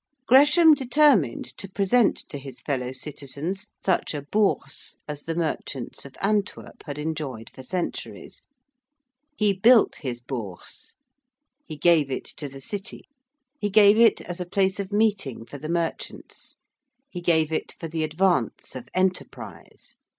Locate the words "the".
5.21-5.35, 12.49-12.59, 15.59-15.69, 17.87-18.03